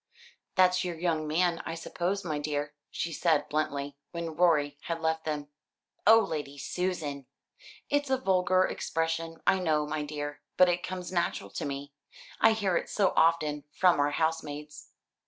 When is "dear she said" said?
2.39-3.47